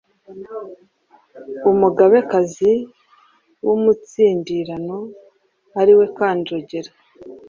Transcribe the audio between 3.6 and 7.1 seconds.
w’umutsindirano” ariwe Kanjogera.